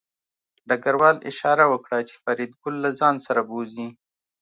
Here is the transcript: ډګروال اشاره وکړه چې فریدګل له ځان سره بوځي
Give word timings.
ډګروال 0.67 1.17
اشاره 1.31 1.65
وکړه 1.69 1.99
چې 2.07 2.13
فریدګل 2.23 2.75
له 2.83 2.89
ځان 2.99 3.15
سره 3.25 3.41
بوځي 3.49 3.87